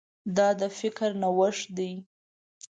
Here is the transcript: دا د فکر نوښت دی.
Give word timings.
دا 0.37 0.47
د 0.59 0.61
فکر 0.79 1.09
نوښت 1.21 1.65
دی. 1.77 1.91